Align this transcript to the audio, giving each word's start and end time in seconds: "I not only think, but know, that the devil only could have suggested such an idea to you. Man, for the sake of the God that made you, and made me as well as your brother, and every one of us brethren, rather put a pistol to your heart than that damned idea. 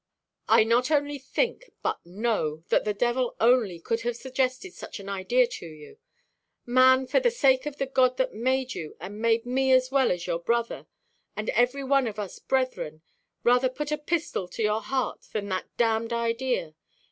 "I 0.49 0.63
not 0.63 0.89
only 0.89 1.19
think, 1.19 1.73
but 1.83 2.03
know, 2.03 2.63
that 2.69 2.85
the 2.85 2.93
devil 2.95 3.35
only 3.39 3.79
could 3.79 4.01
have 4.01 4.15
suggested 4.15 4.73
such 4.73 4.99
an 4.99 5.07
idea 5.07 5.45
to 5.45 5.67
you. 5.67 5.99
Man, 6.65 7.05
for 7.05 7.19
the 7.19 7.29
sake 7.29 7.67
of 7.67 7.77
the 7.77 7.85
God 7.85 8.17
that 8.17 8.33
made 8.33 8.73
you, 8.73 8.97
and 8.99 9.21
made 9.21 9.45
me 9.45 9.71
as 9.71 9.91
well 9.91 10.09
as 10.09 10.25
your 10.25 10.39
brother, 10.39 10.87
and 11.35 11.49
every 11.51 11.83
one 11.83 12.07
of 12.07 12.17
us 12.17 12.39
brethren, 12.39 13.03
rather 13.43 13.69
put 13.69 13.91
a 13.91 13.97
pistol 13.99 14.47
to 14.47 14.63
your 14.63 14.81
heart 14.81 15.27
than 15.33 15.49
that 15.49 15.67
damned 15.77 16.13
idea. 16.13 16.73